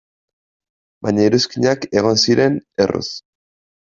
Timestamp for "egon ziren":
2.01-2.57